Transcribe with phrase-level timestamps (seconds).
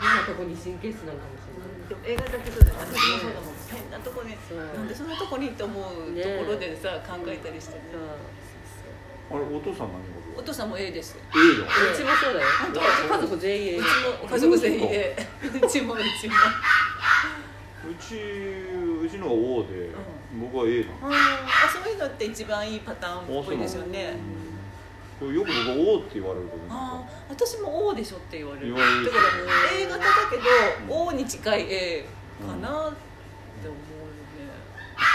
[0.00, 7.80] 変なとこに神経質なんかもしれないでも映画だけそうだよ私もそうだもん変なとこになんでそんなとこにって思うところでさ、考えたりしてね
[9.30, 10.04] あれお父さん何
[10.36, 10.70] お父さん。
[10.70, 12.80] も A です語 A だうちもそうだよ本当？
[13.14, 13.78] 家族全員。
[13.78, 13.86] うち
[14.22, 14.88] も家族全員。
[14.90, 15.16] A
[15.62, 16.34] うちもうちも
[17.88, 18.16] うち
[19.06, 19.90] うちのが O で、
[20.40, 21.08] 僕は A なの。
[21.08, 21.14] うん。
[21.14, 21.16] あ
[21.72, 24.16] そういうのって一番いいパターンっぽいですよね
[25.20, 28.66] これよく僕 O って言われるけどねああ私も O でしょって言われる。
[28.66, 29.04] 言われる。
[29.06, 29.22] だから
[29.78, 30.36] A 型だけ
[30.88, 32.04] ど O に近い A
[32.46, 32.94] かなって思うね。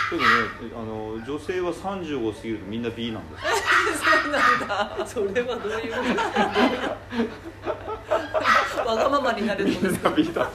[0.09, 0.27] けどね
[0.75, 3.43] あの女性は35過ぎるとみんな B なんです
[4.23, 4.67] そうなん
[4.97, 5.05] だ。
[5.05, 5.99] それはどういうこ
[8.83, 8.85] と？
[8.89, 10.49] わがままになるとですか B だ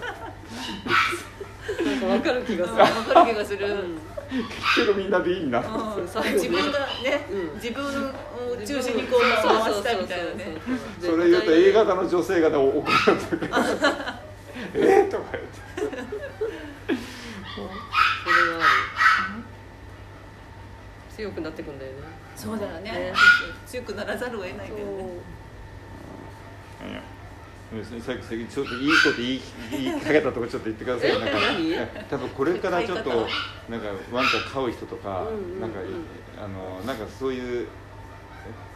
[2.01, 2.79] なんか分かる気がする。
[2.79, 3.99] わかる気がする、うん
[4.75, 7.55] けどみんな B にな自分がね、うん。
[7.55, 8.13] 自分を
[8.57, 10.57] 中心にこう回したいみたいなね。
[11.01, 12.85] そうそれ言うと A 型の女性怒
[14.75, 15.51] えーとか言って。
[17.55, 17.67] それ
[18.53, 18.63] はあ
[19.37, 19.45] る。
[21.15, 21.99] 強くなってくんだよね。
[22.35, 22.91] そうだよね。
[22.91, 23.13] ね。
[23.67, 24.85] 強くならざるを得ないけどね。
[26.91, 27.03] いや
[27.83, 31.11] さっきちょっといいこと言い言いかけたとこちょっと言ってください。
[31.11, 33.11] えなんか多分これからちょっと
[33.69, 35.35] なんかワンちゃん飼う人とか、うんうん。
[35.55, 35.81] うんなんか
[36.37, 37.67] あのなんかそういう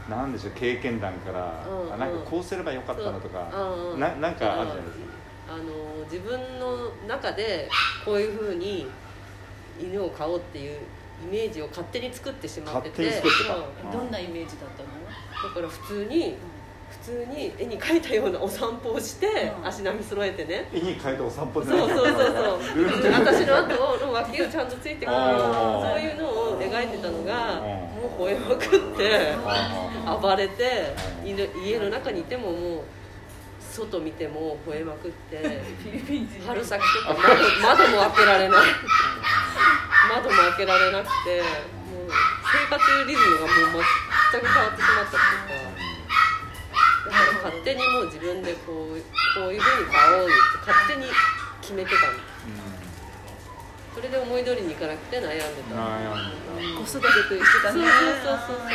[0.08, 1.94] えなんでしょう経験談から、うんうん。
[1.94, 3.96] あなんかこうすればよかったなとか、うんう。
[3.96, 5.04] んななんかあるじゃないですか。
[5.50, 7.68] あの自分の中で
[8.04, 8.86] こういうふうに
[9.80, 10.78] 犬を飼おうっていう
[11.24, 13.02] イメージを勝手に作ってしまってて。
[13.02, 13.54] 勝手に作ってた。
[13.54, 14.88] そうどんなイメージだったの？
[15.48, 16.36] だから普通に
[16.90, 19.26] 普通に絵に描いたようなお散歩をして、
[19.58, 19.66] うん。
[19.66, 20.68] 足並み揃えてね。
[20.72, 22.16] 絵に描いてお散歩でそうそうそうそう。
[23.12, 25.12] 私の後後の脇をちゃんとついてくるそ
[25.96, 27.88] ういうのを描いてたのがうん。
[27.98, 29.34] もう吠えまくって
[30.06, 32.82] あ暴れて家の中にいてももう
[33.60, 35.62] 外見ても吠えまくって
[36.46, 37.20] 春先とか
[37.62, 38.60] 窓窓も開けられない。
[40.08, 42.10] 窓も開けられなくてもう
[42.50, 43.82] 生活リズムがもう
[44.32, 45.67] 全く変わってしまったっていうか
[47.42, 49.00] 勝手にもう自分でこう
[49.38, 50.32] こういうふうに買おうって
[50.66, 51.06] 勝手に
[51.60, 52.18] 決めてたの。
[53.94, 55.74] それで思い通りにいかなくて悩んでた。
[55.74, 56.36] 悩んで
[56.78, 57.88] 子育てと一緒だそうね
[58.22, 58.68] そうそうそう。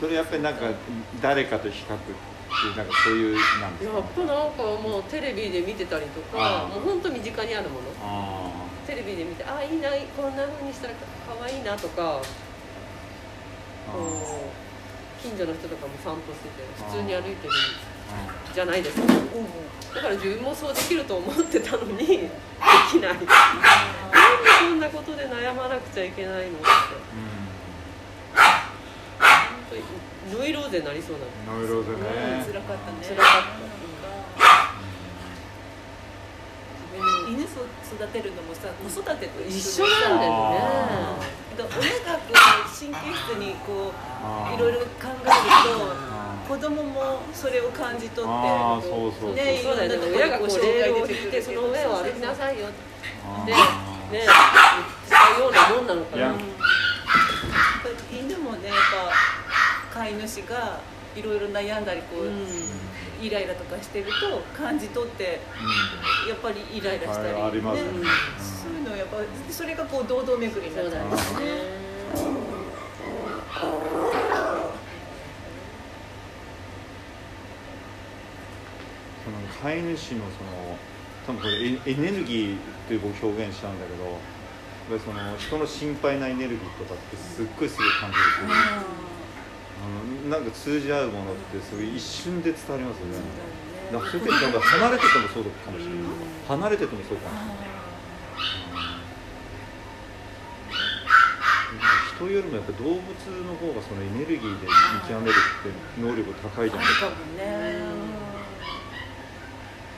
[0.00, 0.66] それやっぱりなんか
[1.22, 2.10] 誰かと比較って
[2.66, 3.98] いうなんかそういうなんうんやですか？
[4.00, 7.86] っぱなんかもうテレビで見てたりとかもう本当身近にあるもの。
[8.02, 8.50] あ
[8.86, 10.98] テレビで見てあいいなこんな風にしたらか
[11.40, 12.20] わいいなとか
[13.90, 14.63] こう
[15.24, 19.00] 近所の人とかも散歩してて普通に歩いてるーじゃないです。
[19.00, 19.06] か
[19.94, 22.28] だから自分もそうできると思ってたのにで
[22.92, 23.14] きない。
[23.14, 23.32] なんでこ
[24.76, 26.66] んなことで悩まなくちゃいけないのって。
[28.36, 28.44] 本
[29.70, 29.82] 当に
[30.38, 31.24] ノイローゼになりそうな。
[31.54, 31.98] のノイローゼね
[32.44, 32.98] 辛かったね。
[33.00, 33.74] 辛かった。
[37.26, 37.48] 犬育
[38.08, 42.34] てるのもさ子育てと一緒なんだよねだから親がこう
[42.68, 45.64] 神経質にこういろいろ考えるあ
[46.48, 49.34] と子供もそそれを感じ取ってあそうそうそう。
[49.34, 49.96] ねいそうだよね。
[49.96, 52.70] ろんなとこ親がこうろにこうレールを引いてその上を歩きなさいよっ
[53.46, 53.58] てね
[55.06, 56.32] 使うようなもんなのかな。
[56.32, 56.38] うん
[58.10, 58.76] 犬もねやっ
[59.92, 60.80] ぱ飼い主が
[61.16, 62.46] いろいろ悩んだりこう、うん
[63.26, 64.12] イライラとかしてると
[64.56, 65.40] 感じ取って
[66.28, 67.80] やっぱりイライラしたり、はいあります
[68.64, 69.16] そういうのやっぱ
[69.50, 71.14] それがこう堂々巡りになっちゃうそうだよね。
[79.24, 80.78] その飼い主のその
[81.26, 82.58] 多分これエエネルギーっ
[82.88, 84.18] て僕表現したんだけどやっ
[84.90, 88.28] ぱりその人の心配なエネルギーとかってすっごいすごい感じるし、
[89.84, 89.88] あ
[90.24, 93.20] のなんか通じ合うものってすごい一瞬で伝わりますよね。
[93.92, 96.04] だからそれってなんか離れててもそうかもしれない
[96.48, 97.74] 離れててもそうかもしれない。
[102.16, 107.10] 人よりもやっぱ動物の方がそのエネルギーで見極めるって能力高いじゃないですか。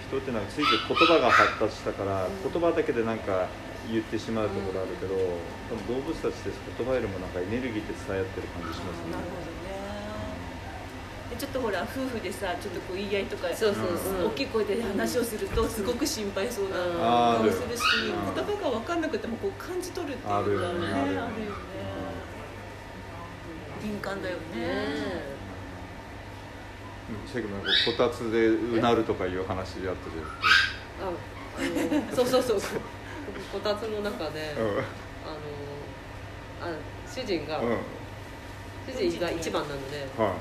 [0.09, 3.49] 人ってなんかついて言葉が発達したから言葉だけでなんか
[3.91, 5.15] 言ってしまうところあるけど
[5.69, 9.76] 多分動物たちって言葉よりもなんかエネルギーって伝え合ってる感じしますなるねほどね。
[9.76, 9.76] で
[11.39, 14.29] ちょっとほら夫婦でさちょっとこう言い合いとかそうそうそう。
[14.29, 16.77] 大きい声で話をするとすごく心配そううんな
[17.39, 20.55] 顔するしうん言葉が分かんなくてもこう感じ取るっていうかねねある
[21.15, 21.35] よね。
[23.83, 24.61] 敏感だよね。
[24.61, 24.67] ね
[27.33, 27.65] さっきもこ
[27.97, 30.17] たつでうなるとかいう話であったじ
[31.01, 31.11] ああ
[32.11, 32.81] のそうそうそうそう。
[33.53, 34.81] こたつの中で、あの
[36.73, 36.75] あ
[37.07, 37.79] 主人が、うん。
[38.89, 40.35] 主人が一番なのでは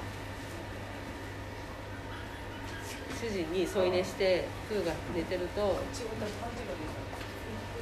[3.19, 5.79] 主人に添い寝してプーが寝てると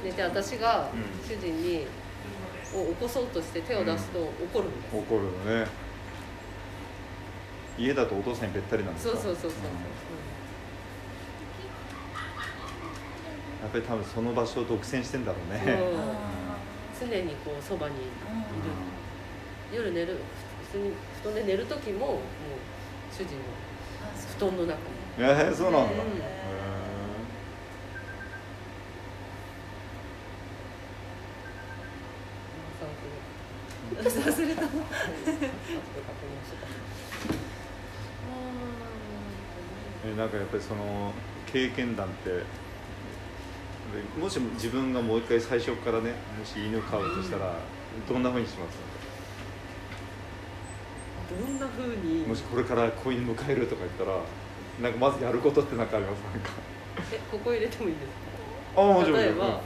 [0.04, 1.02] 寝て私がうん。
[1.28, 1.86] 主人に
[2.74, 5.66] を起こそうとして手を出すと怒るんです、怒るのね。
[7.78, 9.16] 家だとお父さんにべったりなんですか？
[9.16, 9.64] そうそうそうそう、ん。
[13.62, 17.06] やっぱり多分その場所を独占してんだろうね、う。
[17.06, 18.04] 常にこうそばにいる。
[19.72, 20.18] ー夜寝る。
[20.72, 20.92] 普通に
[21.22, 22.18] 布団で寝る時ももう
[23.12, 23.42] 主人の
[24.36, 26.18] 布団の中にえー、そうなんだ、うん。
[26.18, 26.20] へ
[32.80, 34.80] 散歩忘れた後で
[35.30, 41.12] 確認しーえなんかやっぱりその
[41.46, 42.42] 経験談ってで
[44.20, 47.54] もし自分がもう一回最初からねもし犬飼うとしたら、
[48.08, 48.78] どんなふうにします？
[51.30, 52.26] どんな風に。
[52.26, 54.18] もしこれから子犬迎えるとか言ったら
[54.82, 56.20] なんかまずやることって何かあります？
[56.20, 56.50] なんか。
[57.12, 58.06] えここ入れてもいいです
[58.74, 58.82] か？
[58.82, 59.20] ああもちろん。
[59.20, 59.58] 例えばうんも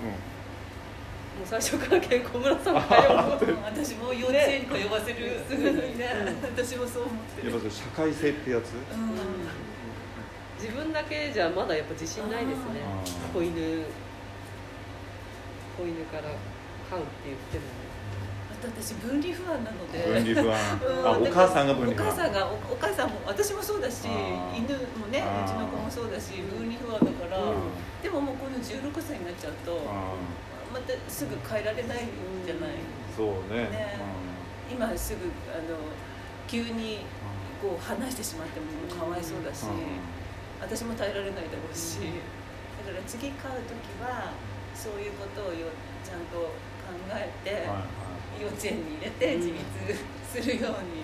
[1.45, 2.83] う最初から健康村さんが
[3.39, 6.11] 通う私も幼稚園に通わせるすぐにね
[6.43, 7.53] 私もそう思ってる。
[7.53, 9.15] やっぱ社会性ってやつ、うん。
[10.61, 12.83] 自分だけじゃまだやっぱ自信ないですね。
[13.33, 13.55] 子犬。
[15.79, 16.23] 子犬から
[16.91, 17.88] 飼うって言ってもあと
[18.63, 20.03] 私分離不安なので。
[20.03, 20.59] 分離不安。
[20.83, 22.09] うんあお母さんが分離不安。
[22.09, 24.67] お母さんがおお母さんも私もそうだし犬
[24.99, 27.71] もねうちの子もそうだし分離不安だから、うん。
[28.03, 30.15] でももうこの16歳になっちゃうとあ
[30.73, 32.09] またすぐ変えられない
[32.45, 33.71] じゃない、ーそうね。
[33.71, 33.97] ね。
[34.71, 35.79] 今すぐあの
[36.47, 37.07] 急に
[37.63, 39.65] こう離してしまってもかわいそうだし、
[40.61, 41.99] 私も耐えられないだろうし、
[42.85, 44.33] だから次飼う時は
[44.75, 45.67] そういうことをよ
[46.05, 46.53] ちゃんと考
[47.13, 48.08] えて、うんはい
[48.41, 49.63] 幼稚園に入れて自立
[50.33, 51.03] するように。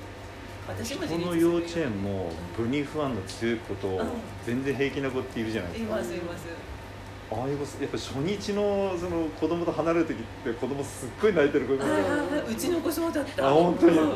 [0.66, 1.60] 私も自この立するように。
[1.60, 4.00] 幼稚園も分離不安の強いこと
[4.46, 6.46] 全然平気な子っているじゃないでいすか、ますいます。
[7.32, 11.94] ああいう子やっぱ初日のその子供と離れる時って子供すっごい泣いてる子いますよ。
[11.96, 13.48] あーうちの子そうだった。
[13.48, 13.98] あ本当に。
[13.98, 14.08] うん。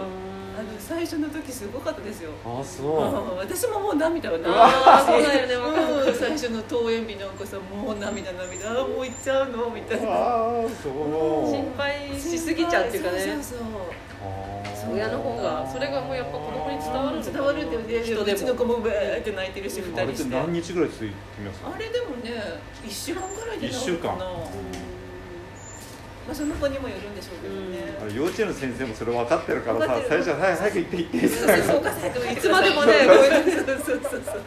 [0.58, 2.32] あの最初の時すごかったですよ。
[2.44, 3.34] あそう。
[3.34, 3.36] ん。
[3.38, 8.72] 私ももう涙はあーそうだよねうん最初の登園日のお子さんもう涙涙。
[8.84, 9.70] もう行っちゃうの？
[9.70, 10.08] みたいな。
[10.10, 11.37] ああそう
[12.48, 13.20] すぎちゃうっていうかね。
[13.20, 13.68] そうそうそう
[14.24, 21.14] あー親の方がそれがもうやっぱ子供に伝わる伝わるんだよね人でうちの子ももブーって泣いてるし二あれって人して何日ぐらい続いて
[21.44, 21.60] ます？
[21.62, 22.32] あれでもね
[22.86, 24.14] 1週間ぐらいで治るかな。
[24.14, 24.38] 一週間
[26.28, 31.16] まあ、その子にもよるんでしょうけどね、幼稚園の先生もそれ分かってるからさ最初は早く早く行って行って。
[31.16, 32.28] ってそうそうお母さんやってもい。
[32.28, 33.76] いいつまでもねそうそう。
[33.80, 34.44] そうそうそう。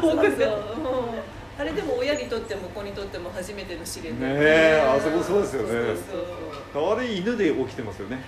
[0.00, 1.15] そうそう
[1.58, 4.40] あれでも親にとっても子にとっても初めての試練だよね。
[4.42, 5.68] えあそこそうですよね。
[5.68, 6.24] そう
[6.72, 8.18] そうあれ犬で起きてますよね。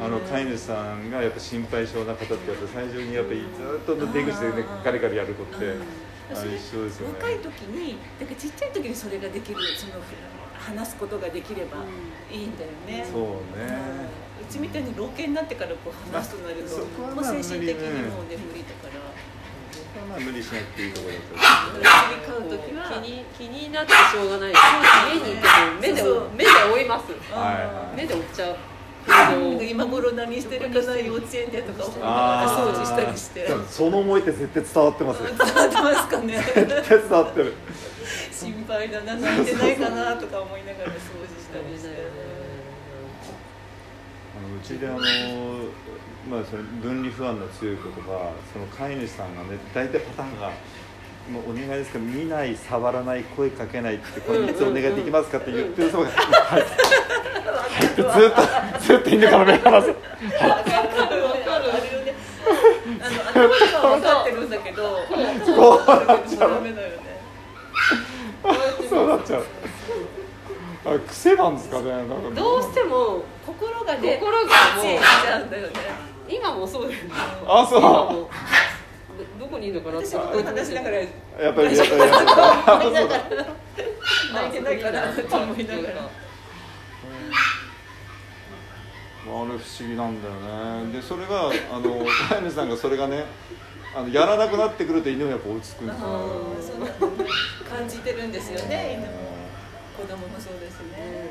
[0.00, 5.76] あの飼い主さんがやっぱ心配性な方ってやっぱ最初にやっぱりずっと出口でねガリガリやる子って
[6.34, 7.14] あれ一緒ですよね。
[7.18, 9.94] 若い時にだからちっちゃい時にそれができるその
[10.58, 11.78] 話すことができれば
[12.30, 13.22] いいんだよね、そう
[13.58, 13.66] ね。
[14.40, 19.11] うちみたいに老犬になってからこう話すとなると、もうまあ精神的にもうね無理だから
[20.08, 22.88] まあ無理しなくていいところだと次飼う時は。
[22.88, 24.52] 気に気になってしょうがない。
[24.52, 26.30] 家にいても目でそうそう。
[26.36, 27.12] 目で追います。
[27.32, 28.56] はい目で追っちゃう。
[29.04, 31.82] うん今頃何してるかな幼稚園でとか。
[31.82, 33.46] 掃除したりして。
[33.68, 35.28] その思いって絶対伝わってますよ。
[35.28, 36.36] 伝わってますかね。
[36.36, 37.54] 絶対伝わってる。
[38.32, 41.88] 心配だな泣いてないかなとか思いながら掃除したりして。
[42.31, 42.31] あ
[44.42, 44.98] うちであの
[46.30, 50.50] まあその分離不安の強いことがその飼い主さんがね大体パターンが
[51.30, 56.66] もうお願いですけど見ない触らない声かけないってこれいつお願いできますかって言ってる人がはいはい
[57.96, 59.88] ずっとずっと犬から目離す
[63.02, 65.16] 頭は分かってるんだけどこう
[66.06, 66.50] なっちゃう
[68.88, 69.44] そうなっちゃう
[70.84, 72.14] あ癖なんですかねなんか。
[72.34, 74.84] どうしても心がね心がもう。
[74.84, 75.72] ちっちゃうんだよね。
[76.28, 77.10] 今もそうですね。
[77.46, 77.80] あそう。
[77.80, 78.28] ど
[79.38, 80.16] どこにいるのかなって。
[80.16, 80.96] 話しながら。
[80.96, 81.08] やっ
[81.54, 81.76] ぱり。
[81.76, 81.94] やっぱ
[82.82, 82.90] り
[84.34, 86.10] 泣いてないかなと思いながら。
[89.24, 89.56] あれ不思
[89.88, 90.34] 議なんだよ
[90.84, 90.92] ね。
[90.92, 93.24] でそれがあの飼い主さんがそれがね
[93.94, 96.08] あのやらなくなってくると犬もやっぱ落ち着くんですよ。
[97.70, 99.31] 感じてるんですよね犬も
[100.02, 101.30] 子供もそうですね。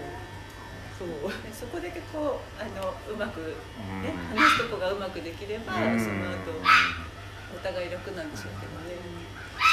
[0.98, 1.10] そう
[1.44, 4.40] でそこだけこうあのうまく、ねうん。
[4.40, 6.00] 話すとこがうまくできれば、うん。
[6.00, 6.56] その後
[7.54, 8.96] お互い楽なんでしょうけどね、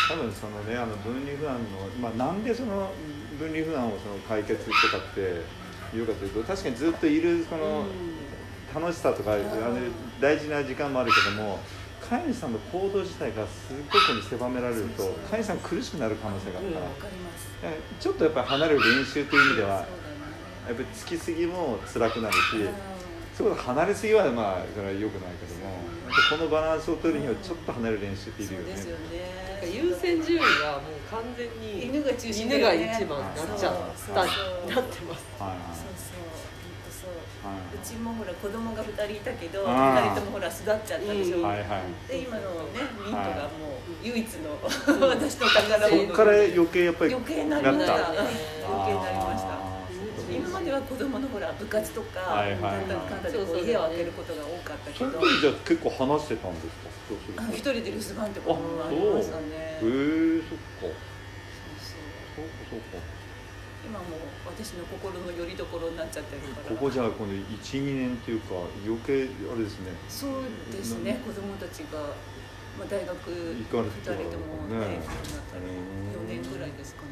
[0.08, 2.90] 多分そのねあの分離不安の、まあ、なんでその
[3.38, 5.42] 分離不安をその解決とかって
[5.94, 7.86] 言うかというと確かにずっといるその
[8.74, 9.44] 楽しさとかあの
[10.20, 11.60] 大事な時間もあるけども
[12.08, 19.84] 飼い主さんの行動自体がすごく狭められると飼い主さん苦しくなる可能性があるから、ちょっとやっぱり離れる練習という意味ではや
[20.72, 22.70] っぱりつきすぎも辛くなるし、うん。
[23.36, 25.78] そういうこと離れすぎはまあそれは良くないけども、
[26.30, 28.66] このバランスを取るにはちょっと離れる練習っているよね。
[28.68, 29.48] そうですよね。
[29.70, 33.74] 優先順位がもう完全に犬が中心だ犬が一番になっちゃっ
[34.06, 35.26] たなってます。
[35.38, 36.17] はいそうそう。
[36.17, 36.17] 本当そ
[37.48, 37.64] うはい。
[37.64, 40.12] はうちもほら子供が2人いたけどあー。
[40.12, 41.42] 2人ともほら育っちゃったでしょ、うん。
[41.42, 42.08] いはいはい。
[42.08, 42.42] で今の
[42.74, 44.60] ねミントがもう唯一の、ん
[45.08, 47.96] 私の宝そ物こから余計やっぱり余計になりました。
[47.96, 48.20] なった。
[48.20, 48.28] 余
[48.86, 49.58] 計になりました。
[50.28, 52.72] 今までは子供のほら部活とか、はいはいはい。
[52.72, 56.76] なんだかんだ家を空けることが多かったけそのど時じゃあ結構話してたんです
[57.34, 57.48] か？
[57.48, 59.80] 一人で留守番ってこともありましたね。
[59.80, 60.82] へえそっか。
[60.82, 60.92] そう
[61.80, 62.04] そう。
[62.36, 63.17] そうかそうか
[63.84, 66.76] 今もう私の心の拠り所になっちゃってるから。
[66.76, 68.54] ここじゃあこの12年っていうか
[68.84, 69.92] 余計あれですね。
[70.08, 71.20] そうですね。
[71.24, 71.98] 子供たちが、
[72.76, 74.98] まあ、大学2行かれてもね。
[74.98, 75.64] ね一緒になったり
[76.12, 77.08] 4年ぐらいですかね。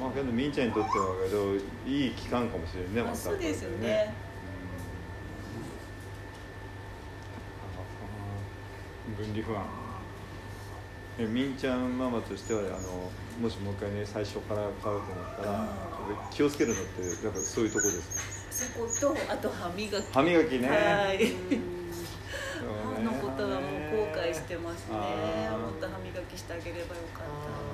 [0.00, 1.54] まあけどみんちゃんにとってはけど
[1.86, 3.12] いい期間かもしれないねまた。
[3.12, 4.14] あそうですよこれね。
[9.08, 9.24] うん。
[9.24, 9.89] 分離不安
[11.18, 20.04] えみんちゃんママとしてはあのもしもう一回ね最初から買うと思ったらあ気をつけるのってやっぱそういうとこですそことあと歯磨き。
[20.04, 20.68] か歯磨きね。
[20.68, 21.18] はい。
[21.18, 21.32] ね
[22.60, 24.94] 歯のことはもう後悔してますね。
[24.94, 27.70] もっと歯磨きしてあげればよかった。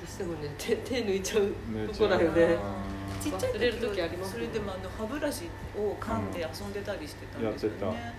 [0.00, 2.56] どうしてもね手手抜いちゃうねとこだよね。
[3.20, 5.44] ちっちゃい時ありますそれでもあの歯ブラシ
[5.76, 8.12] を噛んで遊んでたりしてたんですよね、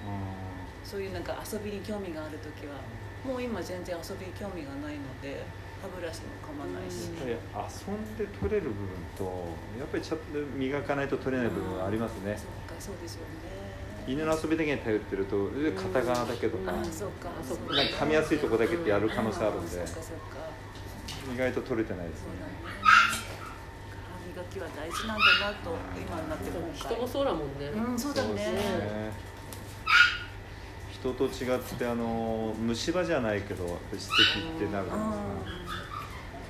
[0.81, 2.75] そういうなんか遊びに興味がある時は
[3.23, 5.43] もう今全然遊びに興味がないので
[5.81, 8.87] 歯ブラシも噛まないし、やっぱり遊んで取れる部分
[9.17, 9.23] と
[9.79, 13.51] やっぱりちょっと磨かないと取れない部分はありますね、そうかそうですよね。
[14.07, 18.03] 犬の遊びだけに頼ってると片側だけとか、あそうかそうかなんか。
[18.03, 20.43] 噛みやすいとこだけってやる可能性あるんで、そうかそうか。
[21.33, 22.27] 意外と取れてないですね。
[22.83, 26.75] 歯磨きは大事なんだなと今になって今回。
[26.75, 27.67] 人もそうだもんね。
[27.67, 28.33] うんそうだね。
[28.33, 29.32] ですね
[31.03, 34.95] 人と違ってあの虫歯じゃないけど歯石ってなるじゃないですか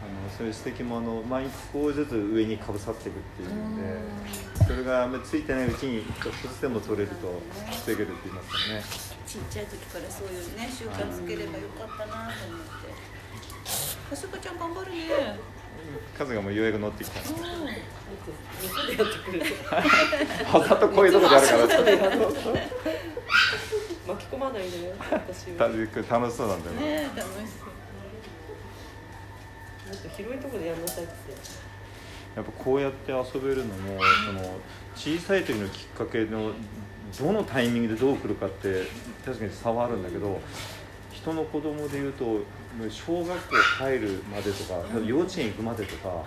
[0.04, 7.42] あのそういう指摘もあの毎個ずつ上にかぶさっていくっていうんでそれがあんまりついてないうちにちょっとずつでも取れると
[7.72, 8.84] 防げるって言いますからね。
[9.26, 12.94] ちっちゃい時からそういうね習慣つければよかったなと思って。
[14.12, 15.40] あすかちゃん頑張るね
[16.18, 17.28] 数がもうようやく乗ってきたうん。
[17.28, 17.34] よ
[18.70, 19.46] そでやってくれる
[20.54, 21.60] わざとこういうとこでやるから
[24.08, 26.64] 巻き込まないでね私楽しそうなん。
[26.64, 27.26] だよねね楽し
[27.60, 27.70] そう
[29.98, 30.82] と広いところでやん。
[30.82, 31.14] なさいって
[32.36, 34.60] やっぱこうやって遊べるのもその
[34.96, 36.52] 小さい時のきっかけの
[37.20, 38.84] どのタイミングでどう来るかって
[39.24, 40.04] 確かに差はあるん。
[40.04, 40.40] だけど
[41.12, 42.40] 人の子供でいうと
[42.90, 44.74] 小学校入るまでとか
[45.06, 46.24] 幼稚園行くまでとか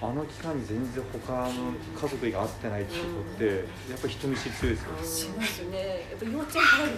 [0.00, 6.06] あの期間に全然他の家族が会ってないってことってやっぱ人見知り強いですよしますね。
[6.10, 6.92] やっぱ幼稚園入る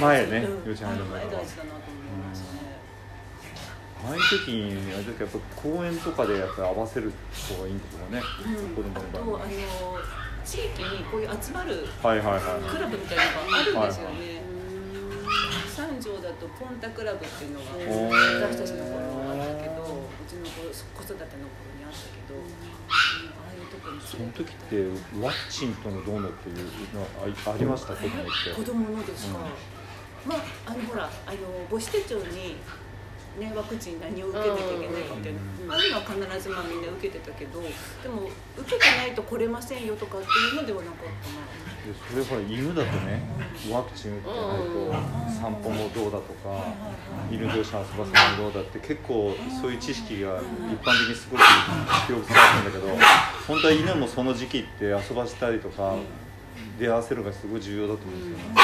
[0.00, 0.26] 前。
[0.26, 0.68] 前ねうん。
[0.68, 2.62] 幼稚園入る前前大事だなと思いますね
[4.04, 8.74] ああいう時にあれだけやっぱ公園とかでやっぱ合わせる方がいいんですよね、うん。
[8.74, 9.42] 子供の場合。
[9.44, 9.52] あの
[10.44, 14.41] 地域にこういう集まるはいはいはいクラブみたいなのがあるんですよはいね、三条
[16.22, 17.66] だとポンタクラブっていうのが
[18.48, 22.48] 私たちの頃あったけどうちの子子育ての頃にあったけど、うん
[22.88, 24.84] ああいうとこにその時って。
[25.20, 26.56] ワクチンとのどうのっていう
[26.94, 27.94] のあありました？
[27.94, 30.30] 子供って子供のですか、うん。
[30.30, 31.38] まああのほらあの
[31.70, 32.56] 母子手帳に
[33.38, 35.72] ねワクチン何を受けなきゃいけないかっていうの、うん。
[35.72, 37.68] ああいうのは必ずまあみんな受けてたけどで
[38.08, 41.62] も受けてないと来れませんよとかっていうのではなかったな。
[41.82, 43.22] でそれほら犬だとね
[43.68, 44.94] ワクチン打ってないと
[45.40, 46.64] 散歩もどうだとか
[47.28, 51.42] 犬同士遊ばせるのもどうだって結構そういう知識が一般的にすごく
[52.06, 53.06] 記憶されてるんだけど
[53.48, 55.96] 本当は犬もその時期って遊ばせたりとか
[56.78, 58.54] 出会わせるのがすごい重要だと思うんですよね。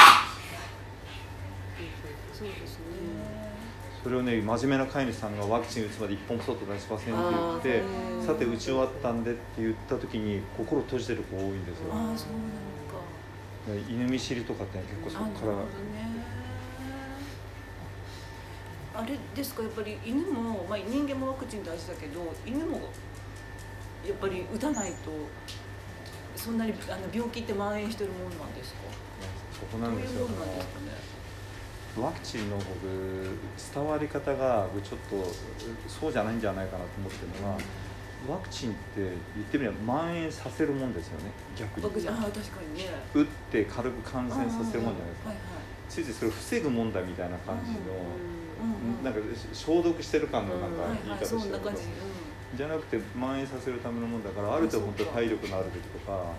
[2.31, 2.85] そうですね
[4.03, 7.17] それをね真面目な飼い主さんがワクチン打つまで一本も外出しませんっ
[7.61, 7.69] て。
[7.69, 11.91] 言ってさて打ち終わったんでって言った時に心閉じてる子多いんですよ。
[11.91, 16.19] ああそうなのか犬見知りとかって結構そあこからなるほどね。
[18.95, 22.77] あれですかやっぱり犬も、まあ、人間もワクチン大事だけど犬も
[24.05, 25.11] やっぱり打たないと
[26.35, 28.79] そんなにあの病気って蔓延してるもんなんですか？
[29.59, 30.19] そこなんですよ。
[30.19, 30.98] どういうもんなんですかね？
[31.97, 32.65] ワクチンの僕
[33.73, 35.31] 伝わり方が僕ちょっと
[35.87, 37.57] そうじゃないんじゃないかなと思ってるのが
[38.27, 39.11] ワクチンって言っ
[39.47, 41.83] てみれば蔓延させるもんですよね逆に。
[41.83, 42.39] 僕じゃあ確か
[42.73, 42.89] にね。
[43.13, 45.29] 打って軽く感染させるもんじゃないですか。
[45.29, 45.37] はい
[45.89, 49.19] ついついそれを防ぐもんだみたいな感じの、うんうんなんか
[49.53, 50.99] 消毒してる感のなんかはいはい。
[51.05, 51.81] 言い方してるけどそんな感じ、
[52.57, 56.35] じゃなくて蔓延させるためのもんだからある程度本当体力のあるべきとか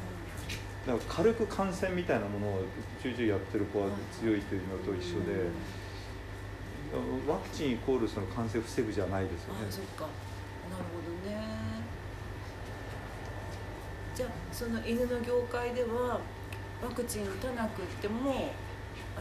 [0.87, 2.63] だから軽く感染みたいなものを
[3.03, 3.89] ちょいちょいやってる子は
[4.21, 5.47] 強いというのと一緒で
[7.29, 9.61] ワクチンイコールその感染防ぐじゃないですよね。
[9.69, 10.03] あそっか。
[10.71, 11.41] なるほどね。
[14.15, 16.21] じゃあその犬の業界では
[16.83, 18.53] ワクチン打たなくっても
[19.17, 19.21] あ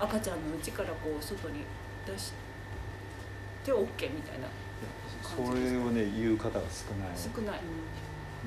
[0.00, 1.64] の赤ちゃんのうちからこう外に
[2.06, 2.32] 出し
[3.64, 3.80] て OK
[4.14, 4.46] みたいな
[5.22, 7.08] それをね言う方が少ない。
[7.16, 7.60] 少ない、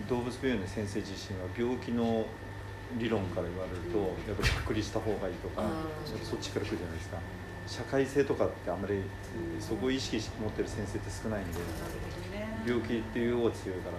[0.09, 2.25] 動物病院の先生自身は病気の
[2.97, 3.97] 理論から言われると
[4.27, 5.63] やっぱり隔離した方がいいとか
[6.23, 7.17] そっちから来るじゃないですか。
[7.67, 9.01] 社会性とかってあんまり
[9.59, 11.57] そこを意識して持ってる先生って少ないんで
[12.69, 13.97] 病気っていう方が強いから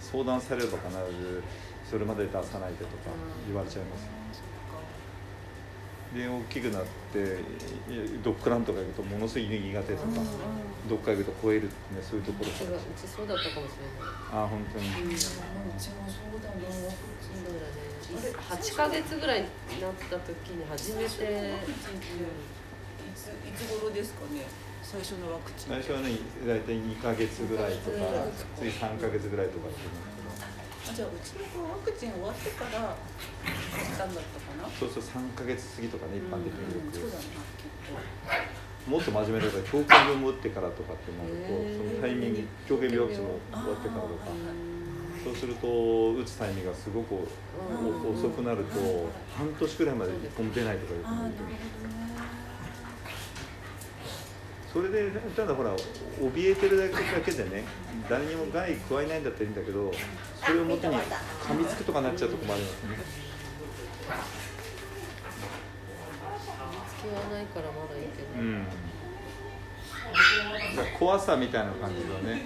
[0.00, 1.42] 相談されれば必ず
[1.88, 3.08] それまで出さないでとか
[3.46, 4.55] 言われちゃいますそっか
[6.16, 7.36] で大きくなって
[8.24, 10.24] ドッグランとか行くとものすごい犬苦手とかうんうん。
[10.88, 14.88] どっか行くと吠えるってねそういうところうちがうちそうだったかもしれないああ本当に。
[14.88, 15.42] うちも
[15.76, 16.72] そうだそうだね
[18.48, 21.06] 8ヶ月ぐらいになった時に初めて。
[21.06, 21.08] い
[23.16, 24.44] ついつ頃ですかね？
[24.82, 25.68] 最初のワクチン。
[25.70, 28.32] 最初はね大体2ヶ月ぐらいとかうん。
[28.56, 29.90] 次3ヶ月ぐらいとかって言う
[30.94, 32.94] じゃあうちの子はワクチン終わってから
[33.42, 34.70] 買ったんだったかな？
[34.78, 36.96] そうそう3ヶ月過ぎとかね一般的によく。
[36.96, 37.22] そうだな
[37.58, 38.90] 結構。
[38.90, 44.30] もっと真面目だから狂犬病も打ってからとかってなるとそのタイミング狂犬病ワクチンも終わってからとか。
[45.26, 47.16] そうすると打つタイミングがすごく
[48.14, 51.50] 遅くなると半年くらいまで一本も出ないとかいうああなる人も
[54.76, 55.74] それでただほら
[56.20, 56.86] 怯えてるだ
[57.24, 57.64] けでね
[58.10, 59.90] 誰にも害加えないんだったらいいんだけど
[60.44, 62.98] それをもとに噛みつくとかなっちゃうと困りますね。
[66.90, 68.66] 付きはないからまだいいけど、うん。
[70.98, 72.42] 怖さみたいな感じがね。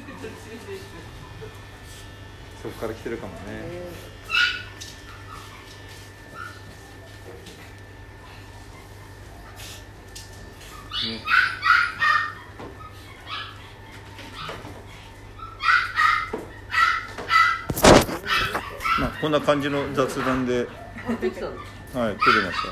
[2.63, 3.41] そこから来てるかもね。
[3.55, 3.61] ね
[11.17, 11.41] ね
[19.01, 20.55] まあこんな感じの雑談で。
[20.57, 20.67] はい
[21.17, 21.31] 撮れ
[22.11, 22.71] ました。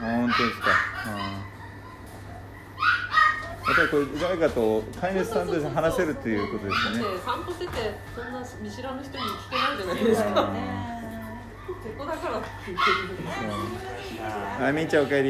[0.00, 0.70] 本当ですか。
[3.66, 7.18] やっぱりこれ誰かと飼い主さんと話せるっていうことですよね。
[7.24, 7.72] 散歩してて
[8.14, 10.28] そんな見知らぬ人に聞けないじゃないですか。
[10.28, 13.34] ここだからって言ってる
[14.62, 15.28] はい、みーちゃんおかえり。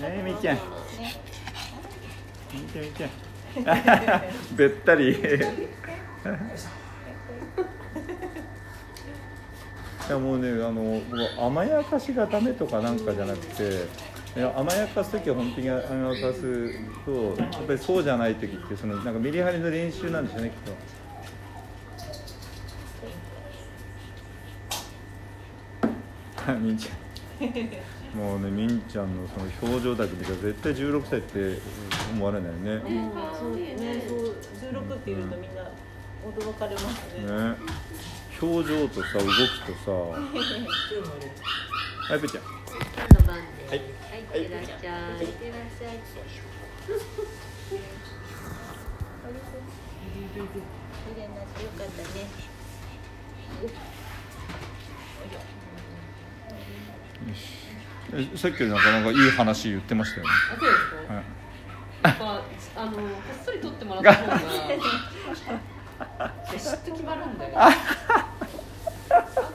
[0.00, 0.58] ねみーちゃん。
[2.74, 3.10] みーちゃん
[3.56, 4.22] みーちゃん。
[4.56, 5.12] べったり。
[10.08, 13.86] いやもうねあの僕甘やかしがダメとかなんかじゃなくて
[14.36, 15.80] いや甘やかす時は本当に甘
[16.12, 20.56] やかすとやっぱりそうじゃない時ってそのなんかメリハリの練習なんですよねきっ
[26.46, 26.52] と。
[26.60, 27.11] みんちゃん
[28.14, 31.58] もうねみんちゃんのその表情だけ見たら絶対16歳って
[32.12, 32.76] 思われないよね。
[32.76, 32.82] ね
[33.38, 34.34] そうねそう
[34.70, 35.62] 16っていうとみんな
[36.24, 36.84] 驚かれます
[37.18, 37.56] ね。
[38.40, 39.90] 表情とさ動きとさ。
[42.08, 42.44] はいぺーちゃん。
[42.44, 43.78] の番ではい。
[43.78, 44.46] はい、い。
[44.46, 45.24] ってらっしゃい。
[45.24, 45.28] い。
[45.28, 45.98] ってらっしゃい。
[50.32, 52.26] 綺麗になってよかったね
[58.14, 60.32] えさっきよりなかなかいい話言ってましたよね。
[60.54, 61.14] あ、そうですか？
[61.14, 61.24] はい
[62.04, 62.24] やっぱ、
[62.82, 64.36] あの、こっそり撮ってもらった方が。
[66.52, 67.52] ビシッと決まるんだよ。
[67.54, 67.70] あ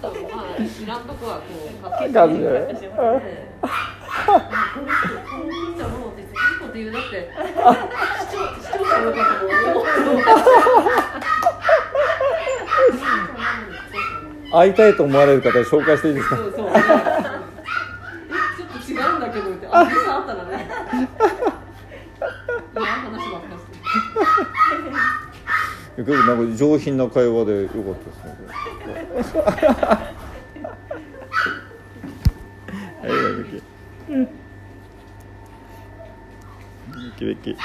[0.01, 1.43] と、まあ、いらんとこは、 こ
[1.77, 2.13] う、かけて。
[2.13, 2.45] かけてね
[2.95, 3.17] これ、
[3.59, 3.67] こ
[5.39, 7.15] のピザも別にいいこと言うだって。
[8.31, 10.23] 視聴、視聴者の方も思う。
[14.53, 16.37] 会いたいと思われる方紹介していいですか？
[16.37, 16.67] そうそう。
[26.07, 28.31] なんか上品な会話でよかったですね。
[33.01, 33.61] はい、ベッキー。
[34.07, 34.15] ベ
[36.95, 37.57] ッキーベッキー。